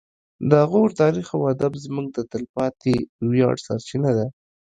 [0.51, 2.95] د غور تاریخ او ادب زموږ د تلپاتې
[3.29, 4.27] ویاړ سرچینه ده